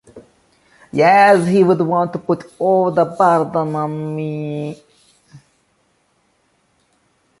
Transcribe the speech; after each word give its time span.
Yes, 0.91 1.45
he 1.47 1.63
would 1.63 1.79
want 1.81 2.11
to 2.13 2.17
put 2.17 2.51
all 2.57 2.89
the 2.89 3.05
burden 3.05 3.75
on 3.75 4.15
me. 4.15 4.81